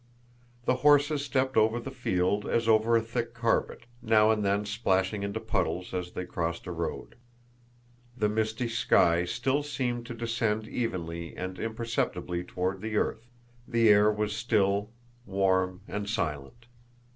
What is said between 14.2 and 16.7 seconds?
still, warm, and silent.